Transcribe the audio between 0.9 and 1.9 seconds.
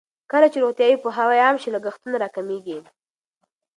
پوهاوی عام شي،